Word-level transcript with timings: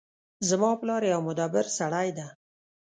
زما 0.49 0.71
پلار 0.81 1.01
یو 1.13 1.19
مدبر 1.27 1.65
سړی 1.77 2.09
ده 2.17 2.27